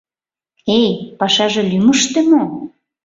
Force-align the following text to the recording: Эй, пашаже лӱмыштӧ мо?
Эй, 0.79 0.89
пашаже 1.19 1.61
лӱмыштӧ 1.69 2.19
мо? 2.29 2.43